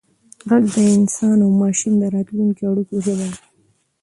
[0.47, 3.39] ږغ د انسان او ماشین د راتلونکو اړیکو ژبه ده.